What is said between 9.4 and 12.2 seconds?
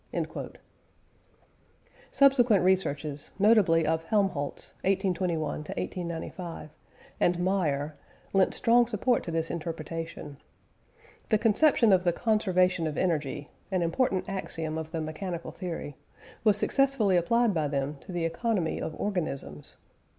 interpretation. The conception of the